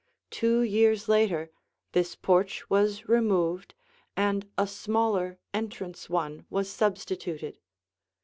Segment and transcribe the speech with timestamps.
[0.31, 1.51] Two years later
[1.91, 3.75] this porch was removed,
[4.17, 7.59] and a smaller entrance one was substituted.